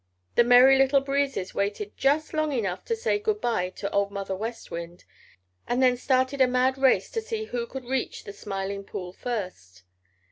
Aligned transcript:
The 0.33 0.43
Merry 0.43 0.79
Little 0.79 1.01
Breezes 1.01 1.53
waited 1.53 1.95
just 1.95 2.33
long 2.33 2.51
enough 2.51 2.83
to 2.85 2.95
say 2.95 3.19
"Good 3.19 3.39
by" 3.39 3.69
to 3.69 3.91
Old 3.91 4.09
Mother 4.09 4.35
West 4.35 4.71
Wind, 4.71 5.05
and 5.67 5.79
then 5.79 5.95
started 5.95 6.41
a 6.41 6.47
mad 6.47 6.75
race 6.79 7.11
to 7.11 7.21
see 7.21 7.43
who 7.45 7.67
could 7.67 7.85
reach 7.85 8.23
the 8.23 8.33
Smiling 8.33 8.83
Pool 8.83 9.13
first. 9.13 9.83